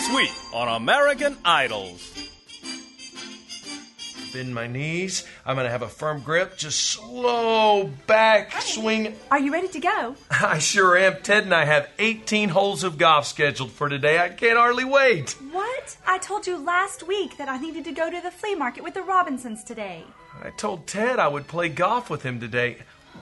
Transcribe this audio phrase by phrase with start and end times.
[0.00, 2.30] This week on American Idols.
[4.32, 5.26] Bend my knees.
[5.44, 6.56] I'm going to have a firm grip.
[6.56, 9.14] Just slow back swing.
[9.30, 10.16] Are you ready to go?
[10.30, 11.20] I sure am.
[11.22, 14.18] Ted and I have 18 holes of golf scheduled for today.
[14.18, 15.32] I can't hardly wait.
[15.52, 15.98] What?
[16.06, 18.94] I told you last week that I needed to go to the flea market with
[18.94, 20.04] the Robinsons today.
[20.42, 22.78] I told Ted I would play golf with him today.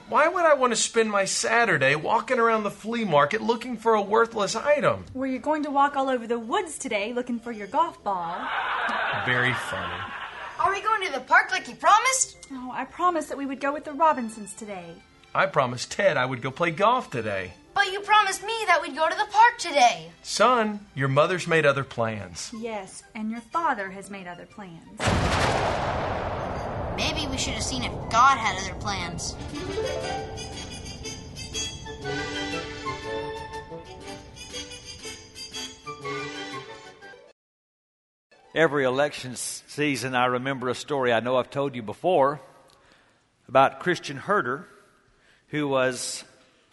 [0.09, 3.93] Why would I want to spend my Saturday walking around the flea market looking for
[3.93, 5.05] a worthless item?
[5.13, 8.35] Were you going to walk all over the woods today looking for your golf ball?
[9.23, 9.93] Very funny.
[10.59, 12.47] Are we going to the park like you promised?
[12.51, 14.95] Oh, I promised that we would go with the Robinsons today.
[15.35, 17.53] I promised Ted I would go play golf today.
[17.75, 20.09] But you promised me that we'd go to the park today.
[20.23, 22.51] Son, your mother's made other plans.
[22.59, 24.99] Yes, and your father has made other plans.
[26.99, 29.33] Maybe we should have seen if God had other plans.
[38.53, 42.41] Every election season, I remember a story I know I've told you before
[43.47, 44.67] about Christian Herter,
[45.47, 46.25] who was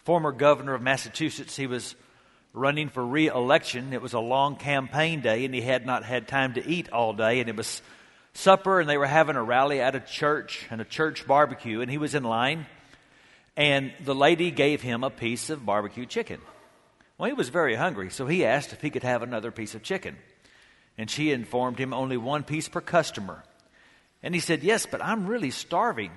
[0.03, 1.55] former governor of Massachusetts.
[1.55, 1.95] He was
[2.51, 3.93] running for re election.
[3.93, 7.13] It was a long campaign day, and he had not had time to eat all
[7.13, 7.81] day, and it was
[8.37, 11.89] supper, and they were having a rally at a church and a church barbecue, and
[11.89, 12.67] he was in line,
[13.55, 16.39] and the lady gave him a piece of barbecue chicken.
[17.17, 19.81] Well, he was very hungry, so he asked if he could have another piece of
[19.81, 20.17] chicken.
[20.99, 23.43] And she informed him only one piece per customer.
[24.21, 26.11] And he said, Yes, but I'm really starving.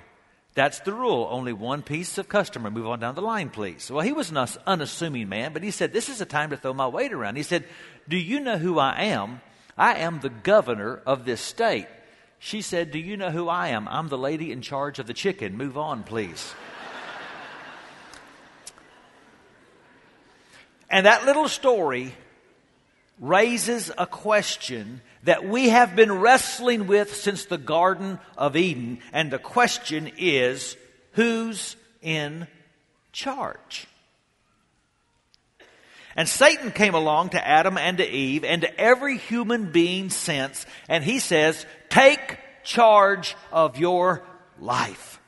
[0.55, 1.29] That's the rule.
[1.31, 2.71] Only one piece of customer.
[2.71, 3.91] Move on down the line, please.
[3.91, 6.75] Well, he was an unassuming man, but he said, This is a time to throw
[6.75, 7.37] my weight around.
[7.37, 7.65] He said,
[8.09, 9.41] Do you know who I am?
[9.77, 11.87] I am the governor of this state.
[12.43, 13.87] She said, Do you know who I am?
[13.87, 15.59] I'm the lady in charge of the chicken.
[15.59, 16.55] Move on, please.
[20.89, 22.15] and that little story
[23.21, 29.01] raises a question that we have been wrestling with since the Garden of Eden.
[29.13, 30.79] And the question is
[31.13, 32.47] who's in
[33.13, 33.87] charge?
[36.17, 40.65] And Satan came along to Adam and to Eve and to every human being since,
[40.89, 44.23] and he says, Take charge of your
[44.59, 45.21] life.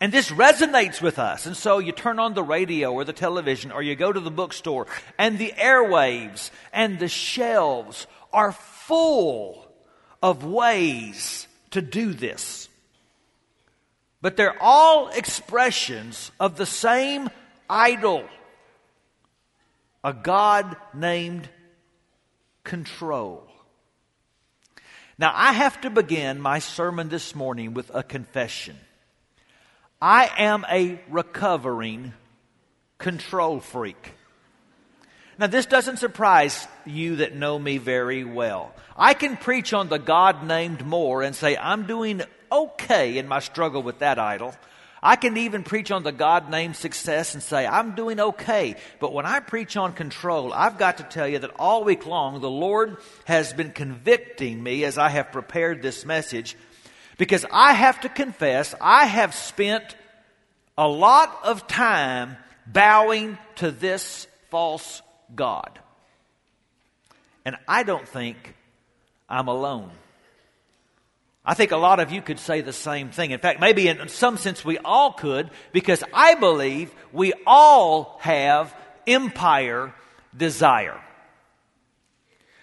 [0.00, 1.46] And this resonates with us.
[1.46, 4.30] And so you turn on the radio or the television or you go to the
[4.30, 4.86] bookstore
[5.16, 9.64] and the airwaves and the shelves are full
[10.22, 12.68] of ways to do this.
[14.20, 17.28] But they're all expressions of the same
[17.68, 18.24] idol
[20.04, 21.48] a God named
[22.64, 23.51] control.
[25.18, 28.76] Now, I have to begin my sermon this morning with a confession.
[30.00, 32.14] I am a recovering
[32.98, 34.14] control freak.
[35.38, 38.74] Now, this doesn't surprise you that know me very well.
[38.96, 43.40] I can preach on the God named more and say, I'm doing okay in my
[43.40, 44.54] struggle with that idol.
[45.02, 48.76] I can even preach on the God named success and say, I'm doing okay.
[49.00, 52.40] But when I preach on control, I've got to tell you that all week long,
[52.40, 56.56] the Lord has been convicting me as I have prepared this message
[57.18, 59.96] because I have to confess, I have spent
[60.78, 62.36] a lot of time
[62.66, 65.02] bowing to this false
[65.34, 65.80] God.
[67.44, 68.54] And I don't think
[69.28, 69.90] I'm alone.
[71.44, 73.32] I think a lot of you could say the same thing.
[73.32, 78.74] In fact, maybe in some sense we all could, because I believe we all have
[79.06, 79.92] empire
[80.36, 81.00] desire.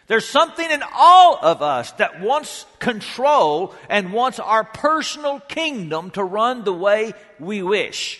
[0.07, 6.23] There's something in all of us that wants control and wants our personal kingdom to
[6.23, 8.19] run the way we wish.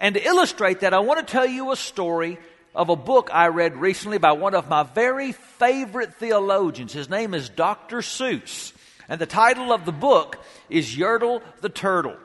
[0.00, 2.38] And to illustrate that, I want to tell you a story
[2.74, 6.92] of a book I read recently by one of my very favorite theologians.
[6.92, 7.98] His name is Dr.
[7.98, 8.72] Seuss.
[9.08, 10.38] And the title of the book
[10.68, 12.16] is Yertle the Turtle.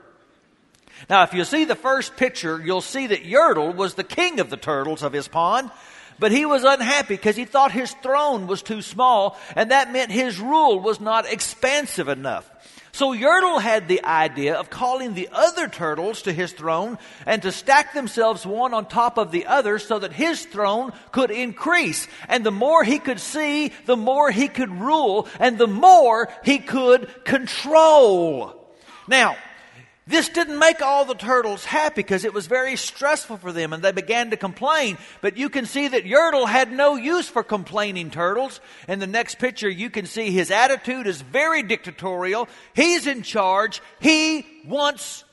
[1.10, 4.50] Now, if you see the first picture, you'll see that Yertle was the king of
[4.50, 5.72] the turtles of his pond.
[6.20, 10.12] But he was unhappy because he thought his throne was too small, and that meant
[10.12, 12.50] his rule was not expansive enough.
[12.94, 17.52] So Yertle had the idea of calling the other turtles to his throne and to
[17.52, 22.08] stack themselves one on top of the other so that his throne could increase.
[22.30, 26.60] And the more he could see, the more he could rule, and the more he
[26.60, 28.54] could control.
[29.08, 29.38] Now,
[30.06, 33.82] this didn't make all the turtles happy because it was very stressful for them and
[33.82, 34.98] they began to complain.
[35.22, 38.60] But you can see that Yertle had no use for complaining turtles.
[38.90, 42.50] In the next picture, you can see his attitude is very dictatorial.
[42.76, 43.82] He's in charge.
[44.02, 45.24] He wants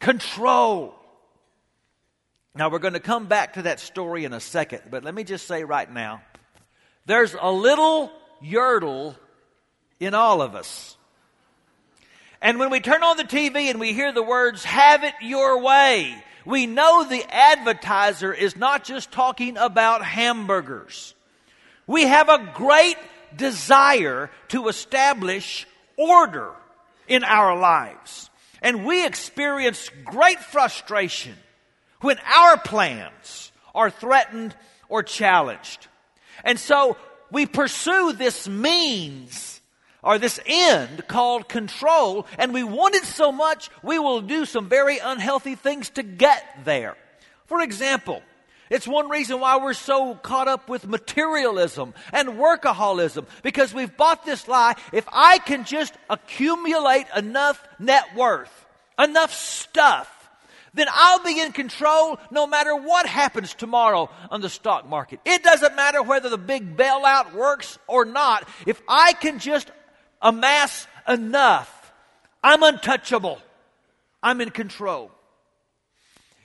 [0.00, 0.96] control.
[2.56, 5.22] Now, we're going to come back to that story in a second, but let me
[5.22, 6.22] just say right now
[7.06, 8.10] There's a little
[8.42, 9.14] Yertle
[10.00, 10.97] in all of us.
[12.40, 15.60] And when we turn on the TV and we hear the words, have it your
[15.60, 16.14] way,
[16.44, 21.14] we know the advertiser is not just talking about hamburgers.
[21.86, 22.96] We have a great
[23.36, 26.52] desire to establish order
[27.08, 28.30] in our lives.
[28.62, 31.34] And we experience great frustration
[32.00, 34.54] when our plans are threatened
[34.88, 35.88] or challenged.
[36.44, 36.96] And so
[37.30, 39.57] we pursue this means
[40.02, 44.68] or this end called control, and we want it so much we will do some
[44.68, 46.96] very unhealthy things to get there.
[47.46, 48.22] For example,
[48.70, 54.26] it's one reason why we're so caught up with materialism and workaholism because we've bought
[54.26, 58.66] this lie if I can just accumulate enough net worth,
[58.98, 60.14] enough stuff,
[60.74, 65.20] then I'll be in control no matter what happens tomorrow on the stock market.
[65.24, 68.46] It doesn't matter whether the big bailout works or not.
[68.66, 69.70] If I can just
[70.20, 71.92] amass enough,
[72.42, 73.38] I'm untouchable.
[74.22, 75.10] I'm in control.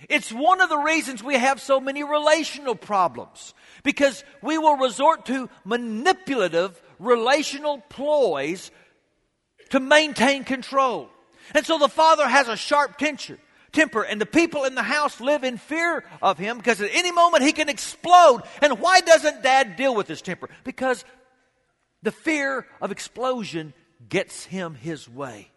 [0.09, 3.53] It's one of the reasons we have so many relational problems
[3.83, 8.71] because we will resort to manipulative relational ploys
[9.69, 11.09] to maintain control.
[11.53, 13.37] And so the father has a sharp temper,
[13.71, 17.11] temper and the people in the house live in fear of him because at any
[17.11, 18.43] moment he can explode.
[18.61, 20.49] And why doesn't dad deal with his temper?
[20.63, 21.03] Because
[22.03, 23.73] the fear of explosion
[24.07, 25.49] gets him his way.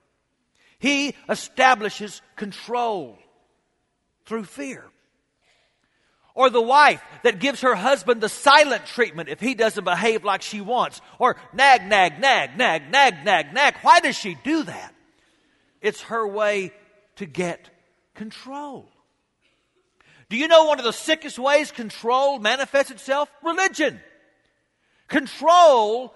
[0.78, 3.19] He establishes control
[4.25, 4.84] through fear.
[6.34, 10.43] Or the wife that gives her husband the silent treatment if he doesn't behave like
[10.43, 11.00] she wants.
[11.19, 13.75] Or nag, nag, nag, nag, nag, nag, nag.
[13.81, 14.94] Why does she do that?
[15.81, 16.72] It's her way
[17.16, 17.70] to get
[18.14, 18.87] control.
[20.28, 23.31] Do you know one of the sickest ways control manifests itself?
[23.43, 24.00] Religion.
[25.08, 26.12] Control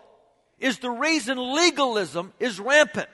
[0.61, 3.09] is the reason legalism is rampant.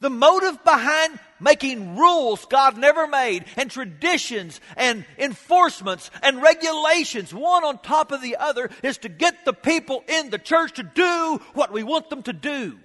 [0.00, 7.64] The motive behind making rules God never made and traditions and enforcements and regulations, one
[7.64, 11.40] on top of the other, is to get the people in the church to do
[11.52, 12.78] what we want them to do.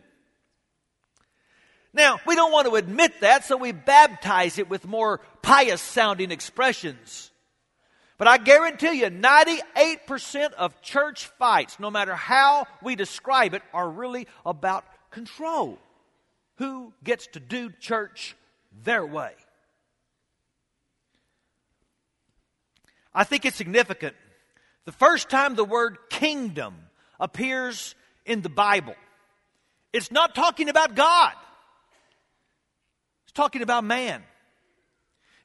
[1.93, 6.31] Now, we don't want to admit that, so we baptize it with more pious sounding
[6.31, 7.31] expressions.
[8.17, 13.89] But I guarantee you, 98% of church fights, no matter how we describe it, are
[13.89, 15.77] really about control
[16.57, 18.35] who gets to do church
[18.83, 19.33] their way.
[23.13, 24.15] I think it's significant.
[24.85, 26.75] The first time the word kingdom
[27.19, 27.95] appears
[28.25, 28.95] in the Bible,
[29.91, 31.33] it's not talking about God,
[33.23, 34.23] it's talking about man.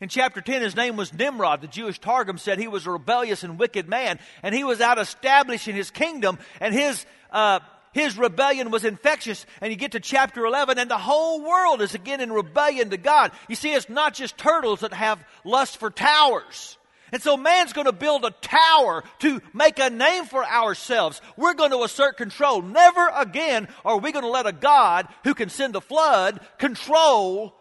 [0.00, 1.60] In chapter 10, his name was Nimrod.
[1.60, 4.98] The Jewish Targum said he was a rebellious and wicked man, and he was out
[4.98, 7.60] establishing his kingdom, and his uh,
[7.92, 9.44] his rebellion was infectious.
[9.60, 12.96] And you get to chapter 11 and the whole world is again in rebellion to
[12.96, 13.32] God.
[13.48, 16.78] You see, it's not just turtles that have lust for towers.
[17.12, 21.20] And so man's going to build a tower to make a name for ourselves.
[21.36, 22.62] We're going to assert control.
[22.62, 27.56] Never again are we going to let a God who can send a flood control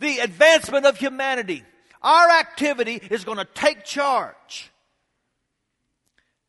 [0.00, 1.64] the advancement of humanity.
[2.02, 4.70] Our activity is going to take charge.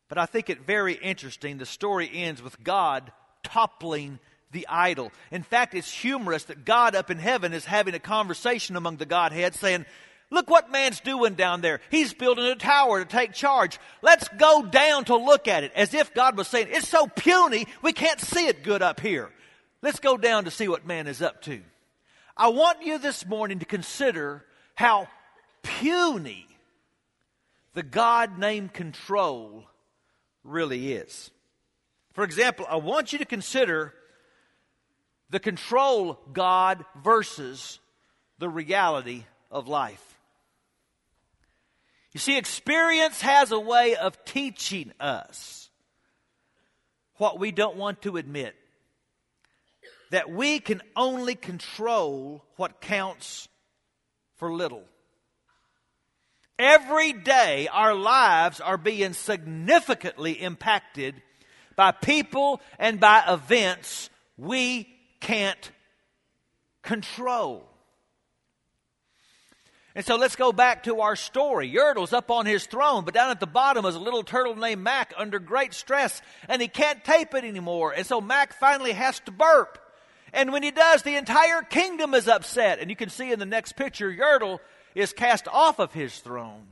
[0.08, 1.58] But I think it very interesting.
[1.58, 3.10] The story ends with God
[3.42, 4.18] toppling
[4.52, 5.12] the idol.
[5.30, 9.06] In fact, it's humorous that God up in heaven is having a conversation among the
[9.06, 9.86] Godhead saying,
[10.28, 11.80] Look what man's doing down there.
[11.88, 13.78] He's building a tower to take charge.
[14.02, 15.70] Let's go down to look at it.
[15.76, 19.30] As if God was saying, It's so puny, we can't see it good up here.
[19.82, 21.60] Let's go down to see what man is up to.
[22.36, 25.08] I want you this morning to consider how
[25.62, 26.46] puny
[27.72, 29.64] the God name control
[30.44, 31.30] really is.
[32.12, 33.94] For example, I want you to consider
[35.30, 37.78] the control God versus
[38.38, 40.18] the reality of life.
[42.12, 45.70] You see, experience has a way of teaching us
[47.16, 48.54] what we don't want to admit
[50.10, 53.48] that we can only control what counts
[54.36, 54.84] for little.
[56.58, 61.14] Every day, our lives are being significantly impacted
[61.76, 64.08] by people and by events
[64.38, 64.88] we
[65.20, 65.70] can't
[66.82, 67.68] control.
[69.94, 71.68] And so let's go back to our story.
[71.68, 74.82] Yertle's up on his throne, but down at the bottom is a little turtle named
[74.82, 77.92] Mack under great stress, and he can't tape it anymore.
[77.92, 79.78] And so Mack finally has to burp.
[80.36, 82.78] And when he does, the entire kingdom is upset.
[82.78, 84.60] And you can see in the next picture, Yertle
[84.94, 86.68] is cast off of his throne.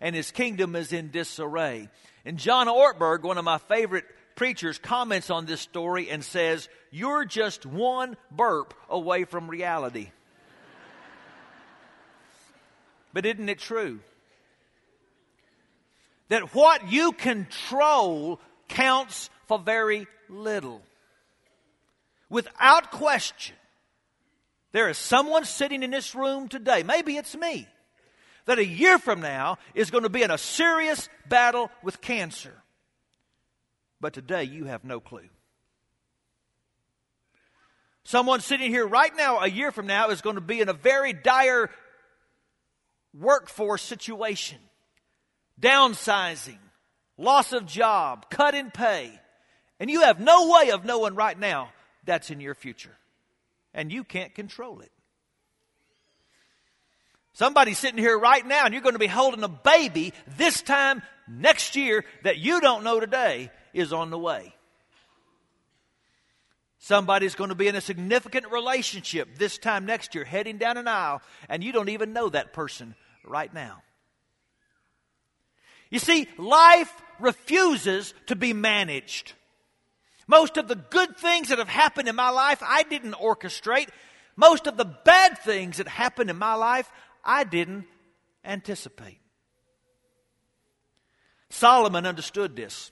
[0.00, 1.88] and his kingdom is in disarray.
[2.26, 4.04] And John Ortberg, one of my favorite
[4.34, 10.10] preachers, comments on this story and says, You're just one burp away from reality.
[13.14, 14.00] but isn't it true?
[16.28, 20.82] That what you control counts for very little.
[22.28, 23.56] Without question,
[24.72, 27.68] there is someone sitting in this room today, maybe it's me,
[28.46, 32.54] that a year from now is going to be in a serious battle with cancer.
[34.00, 35.28] But today you have no clue.
[38.04, 40.74] Someone sitting here right now, a year from now, is going to be in a
[40.74, 41.70] very dire
[43.14, 44.58] workforce situation
[45.60, 46.58] downsizing,
[47.16, 49.18] loss of job, cut in pay.
[49.80, 51.70] And you have no way of knowing right now
[52.04, 52.96] that's in your future.
[53.72, 54.92] And you can't control it.
[57.32, 61.02] Somebody's sitting here right now and you're going to be holding a baby this time
[61.28, 64.54] next year that you don't know today is on the way.
[66.78, 70.86] Somebody's going to be in a significant relationship this time next year, heading down an
[70.86, 72.94] aisle, and you don't even know that person
[73.24, 73.82] right now.
[75.90, 79.32] You see, life refuses to be managed.
[80.26, 83.88] Most of the good things that have happened in my life, I didn't orchestrate.
[84.36, 86.90] Most of the bad things that happened in my life,
[87.24, 87.86] I didn't
[88.44, 89.20] anticipate.
[91.50, 92.90] Solomon understood this.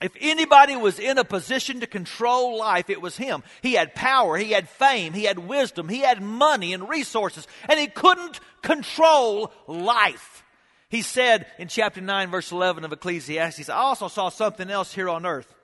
[0.00, 3.42] If anybody was in a position to control life, it was him.
[3.62, 7.80] He had power, he had fame, he had wisdom, he had money and resources, and
[7.80, 10.44] he couldn't control life.
[10.90, 15.08] He said in chapter 9, verse 11 of Ecclesiastes, I also saw something else here
[15.08, 15.54] on earth.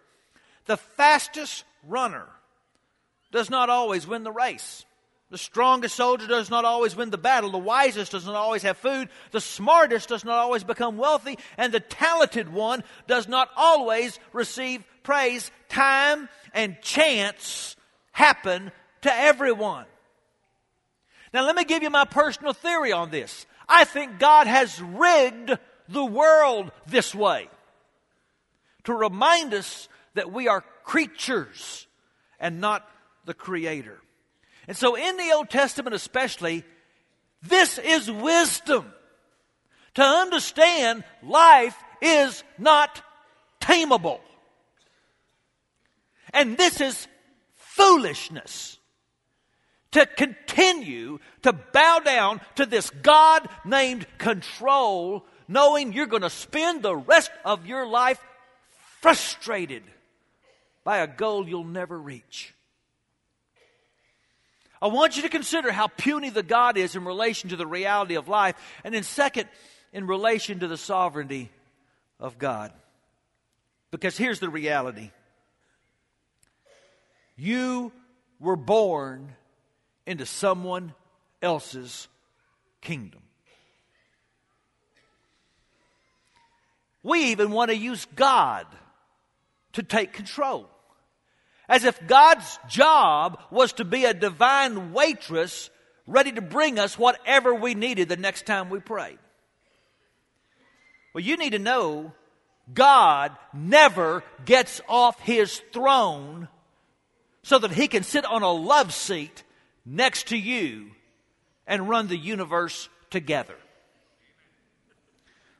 [0.70, 2.28] The fastest runner
[3.32, 4.84] does not always win the race.
[5.28, 7.50] The strongest soldier does not always win the battle.
[7.50, 9.08] The wisest does not always have food.
[9.32, 11.40] The smartest does not always become wealthy.
[11.58, 15.50] And the talented one does not always receive praise.
[15.68, 17.74] Time and chance
[18.12, 18.70] happen
[19.02, 19.86] to everyone.
[21.34, 23.44] Now, let me give you my personal theory on this.
[23.68, 25.58] I think God has rigged
[25.88, 27.48] the world this way
[28.84, 31.86] to remind us that we are creatures
[32.38, 32.88] and not
[33.24, 33.98] the Creator.
[34.66, 36.64] And so, in the Old Testament especially,
[37.42, 38.92] this is wisdom
[39.94, 43.02] to understand life is not
[43.60, 44.20] tameable.
[46.32, 47.08] And this is
[47.54, 48.78] foolishness
[49.92, 56.82] to continue to bow down to this God named control, knowing you're going to spend
[56.82, 58.20] the rest of your life
[59.00, 59.82] frustrated
[60.84, 62.54] by a goal you'll never reach.
[64.82, 68.14] I want you to consider how puny the God is in relation to the reality
[68.14, 69.48] of life, and then, second,
[69.92, 71.50] in relation to the sovereignty
[72.18, 72.72] of God.
[73.90, 75.10] Because here's the reality
[77.36, 77.92] you
[78.38, 79.34] were born
[80.06, 80.94] into someone
[81.42, 82.08] else's
[82.80, 83.20] kingdom.
[87.02, 88.66] We even want to use God
[89.74, 90.69] to take control.
[91.70, 95.70] As if God's job was to be a divine waitress
[96.04, 99.18] ready to bring us whatever we needed the next time we prayed.
[101.14, 102.12] Well, you need to know
[102.74, 106.48] God never gets off his throne
[107.44, 109.44] so that he can sit on a love seat
[109.86, 110.90] next to you
[111.68, 113.54] and run the universe together.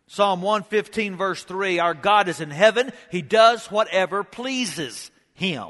[0.09, 5.69] Psalm 115, verse 3 Our God is in heaven, He does whatever pleases Him.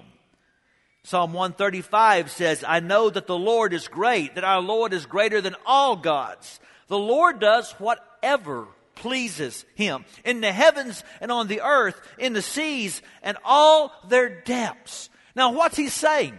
[1.02, 5.40] Psalm 135 says, I know that the Lord is great, that our Lord is greater
[5.40, 6.60] than all gods.
[6.88, 12.42] The Lord does whatever pleases Him in the heavens and on the earth, in the
[12.42, 15.08] seas and all their depths.
[15.34, 16.38] Now, what's He saying?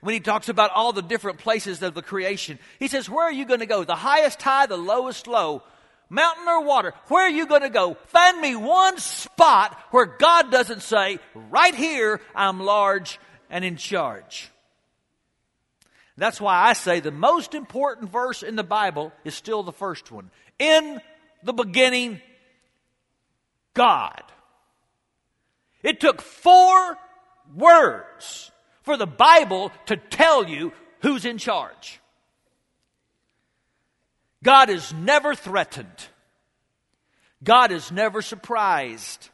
[0.00, 2.60] when he talks about all the different places of the creation.
[2.78, 3.82] He says, Where are you going to go?
[3.82, 5.64] The highest high, the lowest low,
[6.08, 6.94] mountain or water.
[7.08, 7.96] Where are you going to go?
[8.06, 13.18] Find me one spot where God doesn't say, Right here, I'm large
[13.50, 14.50] and in charge.
[16.16, 20.10] That's why I say the most important verse in the Bible is still the first
[20.10, 20.30] one.
[20.58, 21.00] In
[21.42, 22.20] the beginning,
[23.74, 24.22] God.
[25.82, 26.96] It took four
[27.54, 28.50] words
[28.82, 32.00] for the Bible to tell you who's in charge.
[34.42, 36.08] God is never threatened.
[37.44, 39.28] God is never surprised.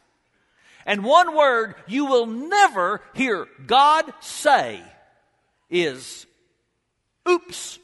[0.85, 4.81] And one word you will never hear God say
[5.69, 6.25] is,
[7.27, 7.79] oops.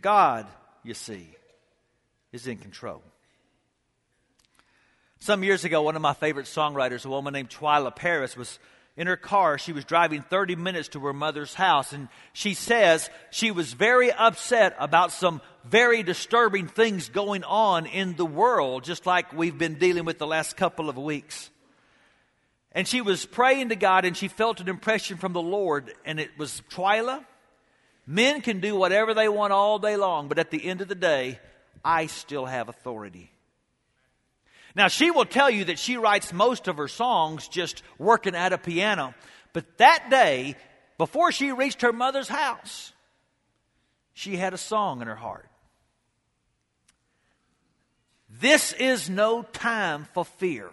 [0.00, 0.46] God
[0.82, 1.28] you see,
[2.32, 3.02] is in control.
[5.18, 8.58] Some years ago, one of my favorite songwriters, a woman named Twila Paris, was
[8.96, 9.58] in her car.
[9.58, 14.12] She was driving 30 minutes to her mother's house, and she says she was very
[14.12, 19.74] upset about some very disturbing things going on in the world, just like we've been
[19.74, 21.50] dealing with the last couple of weeks.
[22.72, 26.20] And she was praying to God, and she felt an impression from the Lord, and
[26.20, 27.24] it was Twila.
[28.06, 30.94] Men can do whatever they want all day long, but at the end of the
[30.94, 31.38] day,
[31.84, 33.30] I still have authority.
[34.74, 38.52] Now, she will tell you that she writes most of her songs just working at
[38.52, 39.14] a piano.
[39.52, 40.56] But that day,
[40.96, 42.92] before she reached her mother's house,
[44.12, 45.48] she had a song in her heart.
[48.28, 50.70] This is no time for fear.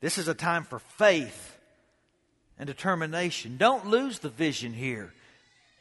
[0.00, 1.58] This is a time for faith
[2.58, 3.56] and determination.
[3.56, 5.12] Don't lose the vision here,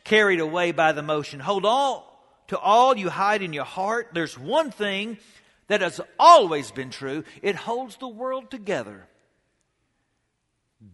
[0.03, 1.39] carried away by the motion.
[1.39, 2.01] Hold on
[2.47, 4.09] to all you hide in your heart.
[4.13, 5.17] There's one thing
[5.71, 7.23] that has always been true.
[7.41, 9.07] It holds the world together.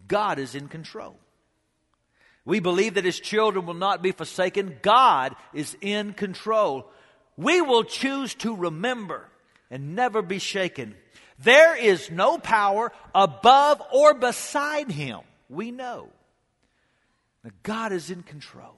[0.06, 1.18] God is in control.
[2.44, 4.76] We believe that His children will not be forsaken.
[4.80, 6.88] God is in control.
[7.36, 9.28] We will choose to remember
[9.68, 10.94] and never be shaken.
[11.40, 15.20] There is no power above or beside Him.
[15.48, 16.08] We know.
[17.42, 18.76] that God is in control.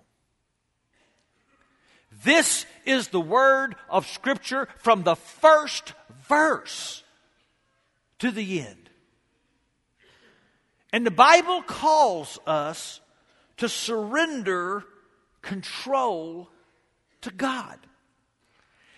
[2.22, 5.94] This is the word of Scripture from the first
[6.28, 7.02] verse
[8.18, 8.90] to the end.
[10.92, 13.00] And the Bible calls us
[13.58, 14.84] to surrender
[15.42, 16.48] control
[17.22, 17.78] to God.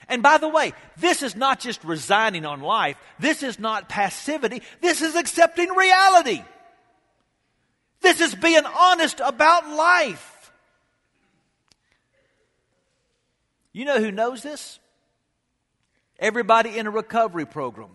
[0.09, 2.97] And by the way, this is not just resigning on life.
[3.19, 4.63] This is not passivity.
[4.81, 6.43] This is accepting reality.
[8.01, 10.32] This is being honest about life.
[13.73, 14.79] You know who knows this?
[16.19, 17.91] Everybody in a recovery program.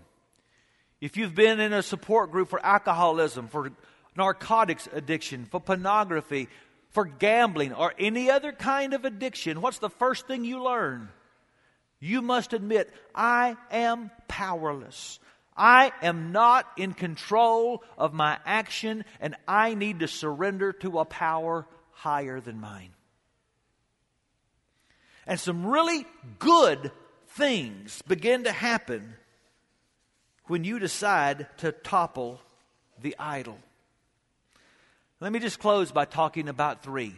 [0.99, 3.71] If you've been in a support group for alcoholism, for
[4.15, 6.49] narcotics addiction, for pornography,
[6.89, 11.09] for gambling, or any other kind of addiction, what's the first thing you learn?
[11.99, 15.19] You must admit, I am powerless.
[15.55, 21.05] I am not in control of my action, and I need to surrender to a
[21.05, 22.91] power higher than mine.
[25.27, 26.05] And some really
[26.39, 26.91] good
[27.31, 29.13] things begin to happen
[30.45, 32.39] when you decide to topple
[33.01, 33.59] the idol.
[35.19, 37.13] Let me just close by talking about three.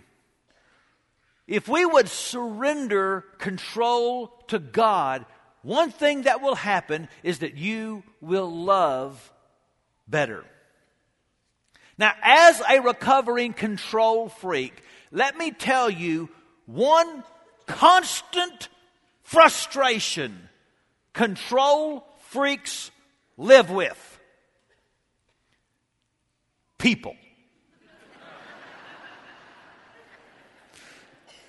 [1.48, 5.26] If we would surrender control to God,
[5.62, 9.32] one thing that will happen is that you will love
[10.08, 10.46] better.
[11.98, 16.30] Now, as a recovering control freak, let me tell you
[16.66, 17.24] one
[17.70, 18.68] constant
[19.22, 20.50] frustration
[21.14, 22.90] control freaks
[23.38, 24.20] live with
[26.80, 27.16] people.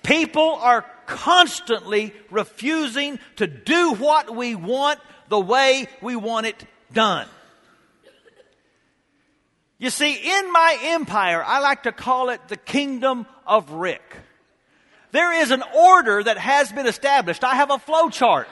[0.03, 7.27] People are constantly refusing to do what we want the way we want it done.
[9.79, 14.17] You see, in my empire, I like to call it the kingdom of Rick.
[15.11, 17.43] There is an order that has been established.
[17.43, 18.47] I have a flow chart.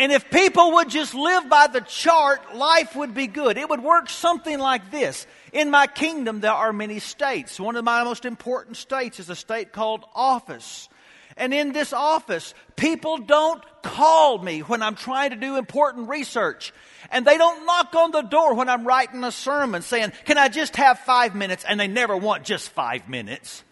[0.00, 3.58] And if people would just live by the chart, life would be good.
[3.58, 5.26] It would work something like this.
[5.52, 7.58] In my kingdom, there are many states.
[7.58, 10.88] One of my most important states is a state called office.
[11.36, 16.72] And in this office, people don't call me when I'm trying to do important research.
[17.10, 20.48] And they don't knock on the door when I'm writing a sermon saying, Can I
[20.48, 21.64] just have five minutes?
[21.68, 23.64] And they never want just five minutes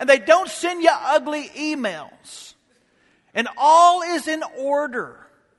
[0.00, 2.54] and they don't send you ugly emails.
[3.34, 5.18] And all is in order.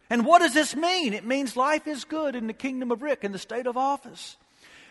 [0.10, 1.14] And what does this mean?
[1.14, 4.36] It means life is good in the kingdom of Rick, in the state of office.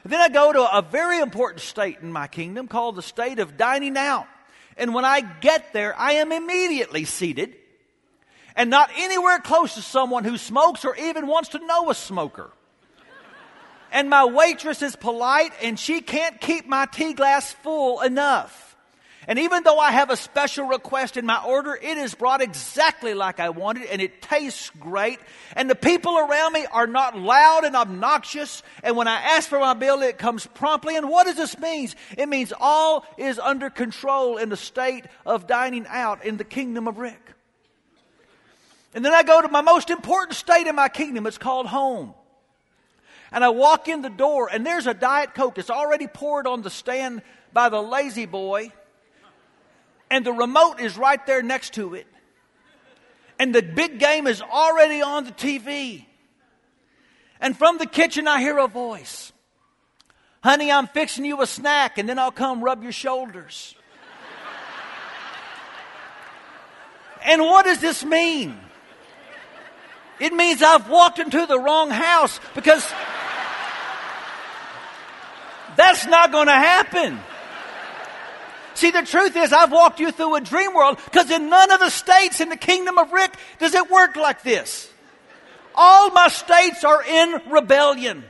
[0.04, 3.40] And then I go to a very important state in my kingdom called the state
[3.40, 4.28] of dining out.
[4.78, 7.54] And when I get there, I am immediately seated
[8.56, 12.50] and not anywhere close to someone who smokes or even wants to know a smoker.
[13.92, 18.69] And my waitress is polite and she can't keep my tea glass full enough.
[19.30, 23.14] And even though I have a special request in my order, it is brought exactly
[23.14, 25.20] like I wanted and it tastes great.
[25.54, 28.64] And the people around me are not loud and obnoxious.
[28.82, 30.96] And when I ask for my bill, it comes promptly.
[30.96, 31.90] And what does this mean?
[32.18, 36.88] It means all is under control in the state of dining out in the kingdom
[36.88, 37.22] of Rick.
[38.94, 41.28] And then I go to my most important state in my kingdom.
[41.28, 42.14] It's called home.
[43.30, 45.56] And I walk in the door and there's a Diet Coke.
[45.56, 48.72] It's already poured on the stand by the lazy boy
[50.10, 52.06] and the remote is right there next to it.
[53.38, 56.04] And the big game is already on the TV.
[57.40, 59.32] And from the kitchen, I hear a voice
[60.42, 63.74] Honey, I'm fixing you a snack, and then I'll come rub your shoulders.
[67.22, 68.58] and what does this mean?
[70.18, 72.86] It means I've walked into the wrong house because
[75.76, 77.18] that's not going to happen.
[78.74, 81.80] See, the truth is, I've walked you through a dream world because in none of
[81.80, 84.90] the states in the kingdom of Rick does it work like this.
[85.74, 88.24] All my states are in rebellion.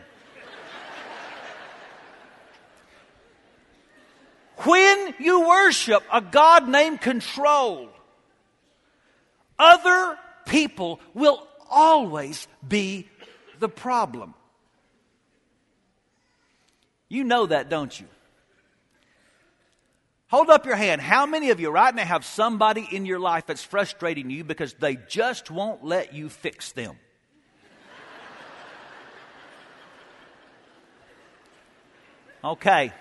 [4.58, 7.88] When you worship a God named control,
[9.58, 13.08] other people will always be
[13.58, 14.34] the problem.
[17.08, 18.06] You know that, don't you?
[20.30, 21.00] Hold up your hand.
[21.00, 24.74] How many of you right now have somebody in your life that's frustrating you because
[24.74, 26.96] they just won't let you fix them?
[32.44, 32.92] Okay.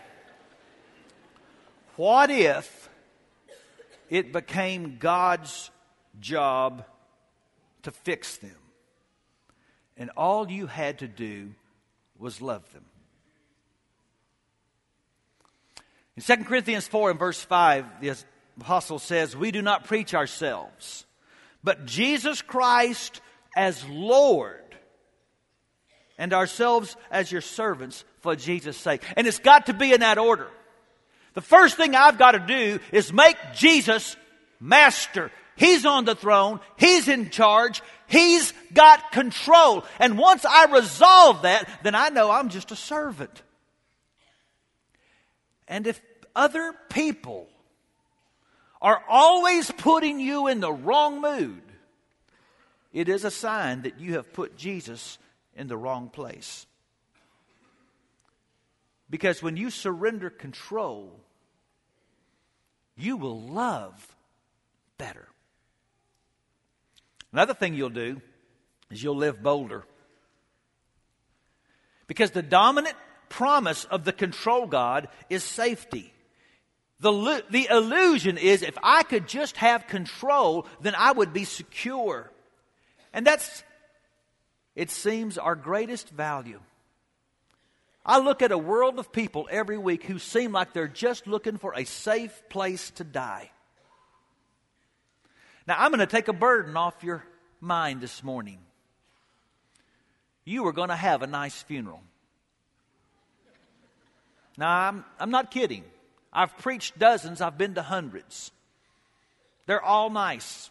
[1.97, 2.89] What if
[4.09, 5.69] it became God's
[6.19, 6.83] job
[7.83, 8.57] to fix them?
[9.95, 11.53] And all you had to do
[12.17, 12.85] was love them.
[16.19, 18.13] In 2 Corinthians 4 and verse 5, the
[18.59, 21.05] apostle says, We do not preach ourselves,
[21.63, 23.21] but Jesus Christ
[23.55, 24.75] as Lord,
[26.17, 29.01] and ourselves as your servants for Jesus' sake.
[29.15, 30.49] And it's got to be in that order.
[31.35, 34.17] The first thing I've got to do is make Jesus
[34.59, 35.31] master.
[35.55, 36.59] He's on the throne.
[36.75, 37.81] He's in charge.
[38.07, 39.85] He's got control.
[39.99, 43.41] And once I resolve that, then I know I'm just a servant.
[45.69, 46.01] And if
[46.35, 47.47] other people
[48.81, 51.61] are always putting you in the wrong mood,
[52.93, 55.17] it is a sign that you have put Jesus
[55.55, 56.65] in the wrong place.
[59.09, 61.19] Because when you surrender control,
[62.95, 64.15] you will love
[64.97, 65.27] better.
[67.31, 68.21] Another thing you'll do
[68.91, 69.85] is you'll live bolder.
[72.07, 72.95] Because the dominant
[73.29, 76.11] promise of the control God is safety.
[77.01, 82.29] The, the illusion is if I could just have control, then I would be secure.
[83.13, 83.63] And that's,
[84.75, 86.59] it seems, our greatest value.
[88.05, 91.57] I look at a world of people every week who seem like they're just looking
[91.57, 93.49] for a safe place to die.
[95.67, 97.23] Now, I'm going to take a burden off your
[97.61, 98.57] mind this morning.
[100.43, 102.01] You are going to have a nice funeral.
[104.57, 105.83] Now, I'm, I'm not kidding.
[106.31, 108.51] I've preached dozens, I've been to hundreds.
[109.65, 110.69] They're all nice.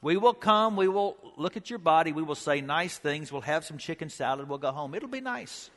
[0.00, 3.40] We will come, we will look at your body, we will say nice things, we'll
[3.42, 4.94] have some chicken salad, we'll go home.
[4.94, 5.70] It'll be nice.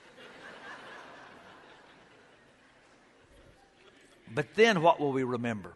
[4.33, 5.73] but then what will we remember?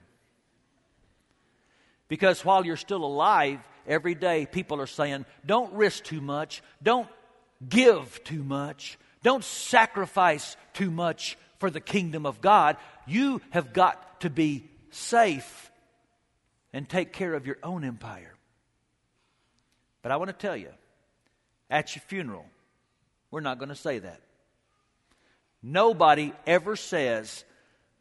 [2.08, 7.08] Because while you're still alive, every day people are saying, don't risk too much, don't
[7.68, 12.78] give too much, don't sacrifice too much for the kingdom of God.
[13.08, 15.72] You have got to be safe
[16.72, 18.36] and take care of your own empire.
[20.04, 20.70] But I want to tell you,
[21.72, 22.46] at your funeral,
[23.32, 24.22] we're not going to say that.
[25.64, 27.44] Nobody ever says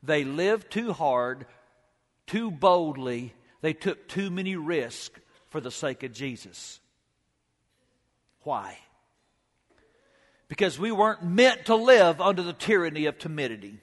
[0.02, 1.46] they lived too hard,
[2.26, 6.80] too boldly, they took too many risks for the sake of Jesus.
[8.42, 8.76] Why?
[10.48, 13.80] Because we weren't meant to live under the tyranny of timidity.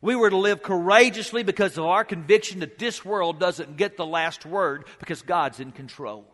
[0.00, 4.06] We were to live courageously because of our conviction that this world doesn't get the
[4.06, 6.26] last word because God's in control.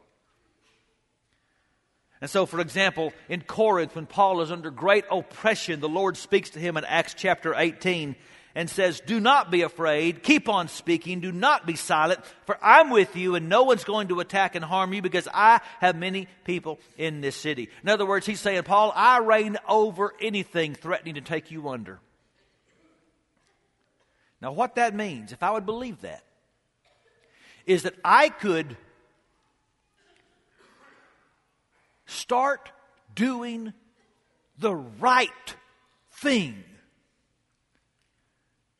[2.21, 6.51] And so, for example, in Corinth, when Paul is under great oppression, the Lord speaks
[6.51, 8.17] to him in Acts chapter 18
[8.59, 10.25] and says, Do not be afraid.
[10.25, 11.21] Keep on speaking.
[11.21, 14.65] Do not be silent, for I'm with you, and no one's going to attack and
[14.65, 17.71] harm you because I have many people in this city.
[17.83, 22.01] In other words, he's saying, Paul, I reign over anything threatening to take you under.
[24.43, 26.25] Now, what that means, if I would believe that,
[27.67, 28.77] is that I could
[32.09, 32.73] Start
[33.15, 33.75] doing
[34.59, 35.55] the right
[36.11, 36.65] thing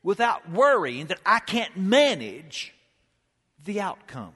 [0.03, 2.73] without worrying that I can't manage
[3.65, 4.33] the outcome.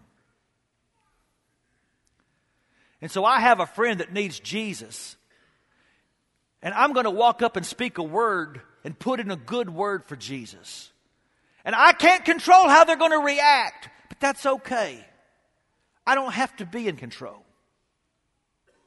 [3.02, 5.16] And so I have a friend that needs Jesus.
[6.62, 9.70] And I'm going to walk up and speak a word and put in a good
[9.70, 10.92] word for Jesus.
[11.66, 15.06] And I can't control how they're going to react, but that's okay.
[16.06, 17.44] I don't have to be in control.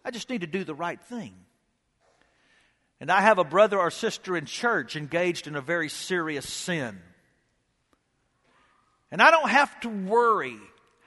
[0.04, 1.34] I just need to do the right thing.
[3.00, 6.98] And I have a brother or sister in church engaged in a very serious sin.
[9.10, 10.58] And I don't have to worry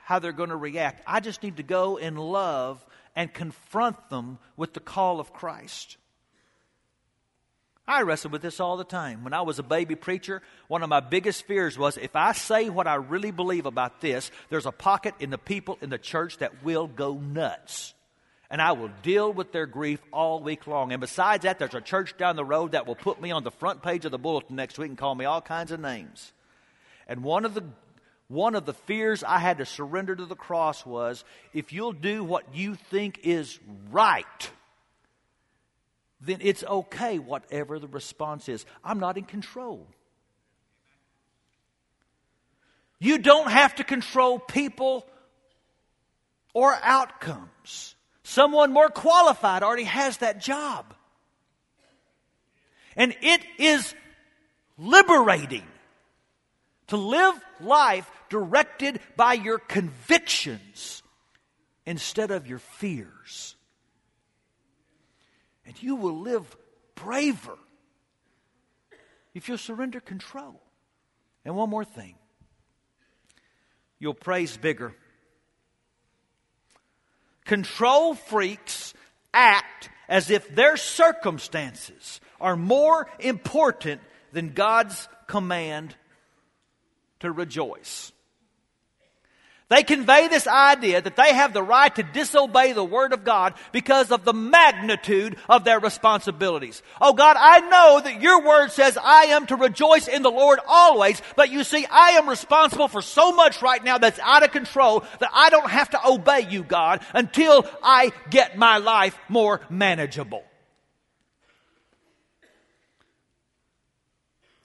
[0.04, 1.04] how they're going to react.
[1.06, 5.98] I just need to go in love and confront them with the call of Christ.
[7.88, 9.24] I wrestle with this all the time.
[9.24, 12.70] When I was a baby preacher, one of my biggest fears was if I say
[12.70, 16.38] what I really believe about this, there's a pocket in the people in the church
[16.38, 17.96] that will go nuts.
[18.52, 20.92] And I will deal with their grief all week long.
[20.92, 23.52] And besides that, there's a church down the road that will put me on the
[23.52, 26.34] front page of the bulletin next week and call me all kinds of names.
[27.08, 27.64] And one of the
[28.28, 32.24] one of the fears I had to surrender to the cross was if you'll do
[32.24, 33.60] what you think is
[33.90, 34.52] right,
[36.22, 38.66] then it's okay, whatever the response is.
[38.84, 39.88] I'm not in control.
[43.00, 45.08] You don't have to control people
[46.54, 47.96] or outcomes.
[48.30, 50.94] Someone more qualified already has that job.
[52.96, 53.96] And it is
[54.78, 55.66] liberating
[56.88, 61.02] to live life directed by your convictions
[61.86, 63.56] instead of your fears
[65.70, 66.58] and you will live
[66.96, 67.58] braver
[69.36, 70.60] if you surrender control.
[71.46, 72.16] And one more thing
[74.00, 74.96] you'll praise bigger.
[77.50, 78.94] Control freaks
[79.34, 85.96] act as if their circumstances are more important than God's command
[87.22, 88.12] to rejoice.
[89.70, 93.54] They convey this idea that they have the right to disobey the Word of God
[93.72, 96.82] because of the magnitude of their responsibilities.
[97.00, 100.60] Oh God, I know that your Word says I am to rejoice in the Lord
[100.68, 104.52] always, but you see, I am responsible for so much right now that's out of
[104.52, 109.62] control that I don't have to obey you, God, until I get my life more
[109.70, 110.44] manageable.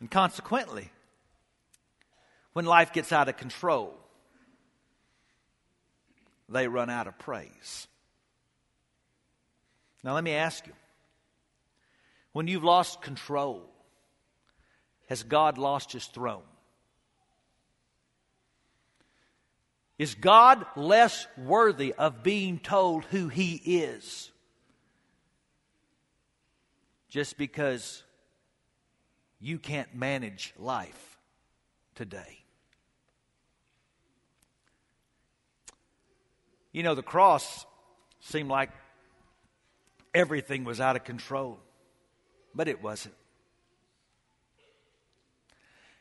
[0.01, 0.91] And consequently,
[2.55, 3.99] when life gets out of control,
[6.55, 7.87] they run out of praise.
[10.03, 10.73] Now, let me ask you
[12.33, 13.63] when you've lost control,
[15.09, 16.43] has God lost his throne?
[19.99, 24.31] Is God less worthy of being told who he is?
[27.09, 28.03] Just because
[29.41, 31.19] you can't manage life
[31.95, 32.44] today.
[36.75, 37.65] You know, the cross
[38.21, 38.71] seemed like
[40.13, 41.61] everything was out of control,
[42.53, 43.15] but it wasn't.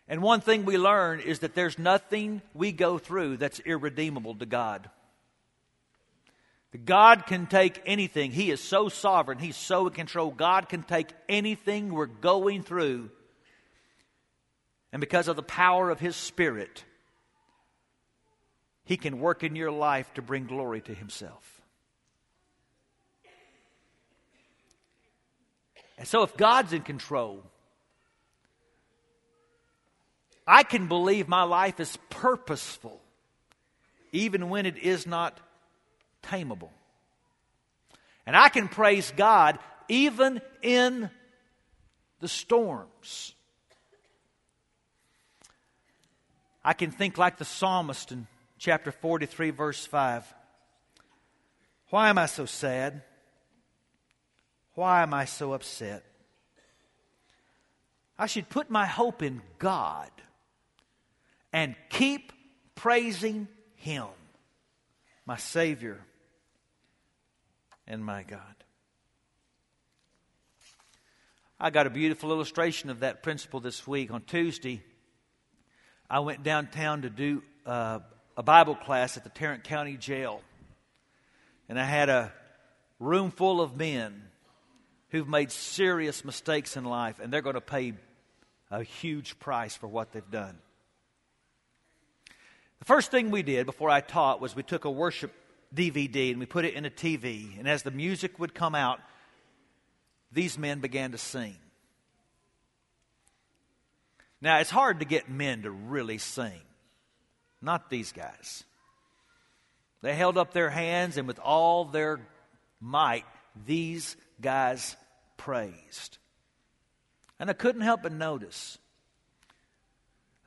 [0.07, 4.47] And one thing we learn is that there's nothing we go through that's irredeemable to
[4.47, 4.89] God.
[6.83, 8.31] God can take anything.
[8.31, 9.37] He is so sovereign.
[9.37, 10.31] He's so in control.
[10.31, 13.11] God can take anything we're going through.
[14.91, 16.83] And because of the power of His Spirit,
[18.85, 21.61] he can work in your life to bring glory to Himself.
[25.97, 27.43] And so, if God's in control,
[30.45, 32.99] I can believe my life is purposeful,
[34.11, 35.39] even when it is not
[36.21, 36.71] tameable.
[38.25, 41.09] And I can praise God even in
[42.19, 43.33] the storms.
[46.65, 48.25] I can think like the psalmist and
[48.63, 50.33] chapter 43, verse 5.
[51.89, 53.01] Why am I so sad?
[54.75, 56.05] Why am I so upset?
[58.17, 60.09] I should put my hope in God
[61.51, 62.31] and keep
[62.73, 64.05] praising Him,
[65.25, 65.99] my Savior
[67.85, 68.39] and my God.
[71.59, 74.09] I got a beautiful illustration of that principle this week.
[74.09, 74.81] On Tuesday,
[76.09, 77.99] I went downtown to do uh,
[78.35, 80.41] a Bible class at the Tarrant County Jail.
[81.69, 82.31] And I had a
[82.99, 84.23] room full of men
[85.09, 87.93] who've made serious mistakes in life, and they're going to pay
[88.71, 90.57] a huge price for what they've done.
[92.79, 95.31] The first thing we did before I taught was we took a worship
[95.73, 97.57] DVD and we put it in a TV.
[97.57, 98.99] And as the music would come out,
[100.31, 101.55] these men began to sing.
[104.41, 106.59] Now, it's hard to get men to really sing.
[107.63, 108.65] Not these guys.
[110.01, 112.19] They held up their hands, and with all their
[112.81, 113.23] might,
[113.65, 114.97] these guys
[115.37, 116.17] praised.
[117.39, 118.77] And I couldn't help but notice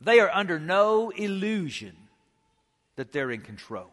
[0.01, 1.97] they are under no illusion
[2.97, 3.91] that they're in control.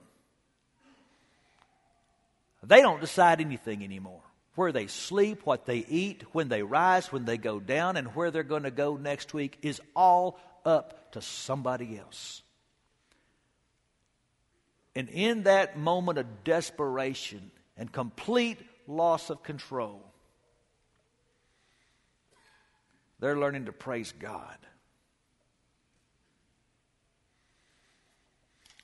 [2.62, 4.22] They don't decide anything anymore.
[4.56, 8.32] Where they sleep, what they eat, when they rise, when they go down, and where
[8.32, 12.43] they're going to go next week is all up to somebody else.
[14.96, 20.02] And in that moment of desperation and complete loss of control,
[23.20, 24.58] they're learning to praise God.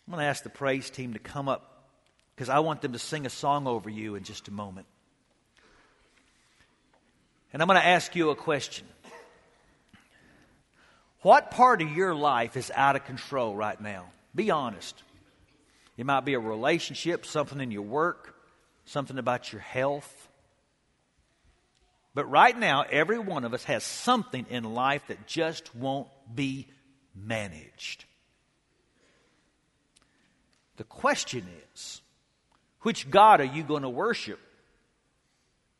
[0.08, 1.84] I'm going to ask the praise team to come up
[2.36, 4.88] because I want them to sing a song over you in just a moment.
[7.54, 8.88] And I'm going to ask you a question.
[11.22, 14.06] What part of your life is out of control right now?
[14.34, 15.04] Be honest.
[16.00, 18.34] It might be a relationship, something in your work,
[18.86, 20.30] something about your health.
[22.16, 26.68] But right now, every one of us has something in life that just won't be
[27.14, 28.06] managed.
[30.78, 32.02] The question is
[32.84, 34.40] which God are you going to worship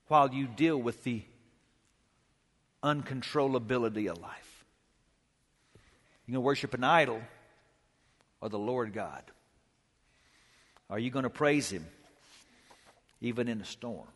[0.10, 1.24] while you deal with the
[2.84, 4.66] uncontrollability of life?
[6.26, 7.22] You going to worship an idol
[8.42, 9.24] or the Lord God?
[10.90, 11.86] Are you going to praise Him
[13.22, 14.08] even in a storm?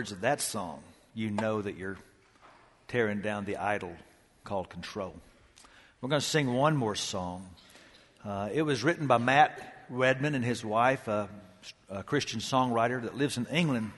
[0.00, 0.82] Words of that song,
[1.14, 1.98] you know that you're
[2.88, 3.94] tearing down the idol
[4.44, 5.12] called control.
[6.00, 7.46] We're going to sing one more song.
[8.24, 11.28] Uh, it was written by Matt Redman and his wife, a,
[11.90, 13.92] a Christian songwriter that lives in England.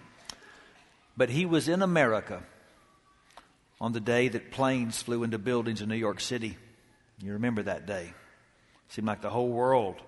[1.17, 2.43] But he was in America
[3.81, 6.59] on the day that planes flew into buildings in New York City.
[7.23, 8.13] You remember that day.
[8.89, 10.03] Seemed like the whole world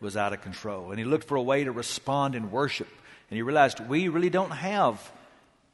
[0.00, 0.90] was out of control.
[0.90, 2.88] And he looked for a way to respond in worship.
[3.30, 5.12] And he realized we really don't have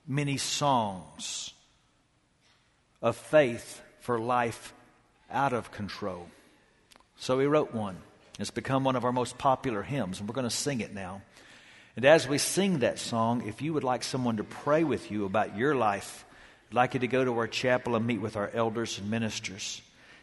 [0.07, 1.53] many songs
[3.01, 4.73] of faith for life
[5.31, 6.29] out of control.
[7.17, 7.97] So he wrote one.
[8.39, 11.23] It's become one of our most popular hymns, and we're going to sing it now.
[11.95, 15.27] And as we sing that song, if you would like someone to pray with you
[15.27, 16.25] about your life,
[16.71, 19.83] I'd like you to go to our chapel and meet with our elders and ministers.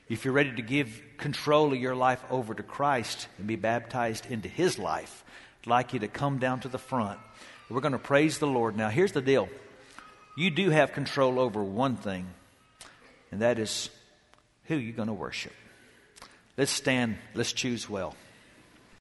[0.10, 4.26] If you're ready to give control of your life over to Christ and be baptized
[4.32, 5.24] into His life,
[5.62, 7.20] I'd like you to come down to the front.
[7.70, 8.76] We're going to praise the Lord.
[8.76, 9.50] Now, here's the deal
[10.38, 12.28] you do have control over one thing,
[13.32, 13.90] and that is
[14.66, 15.54] who you're going to worship.
[16.58, 18.16] Let's stand, let's choose well.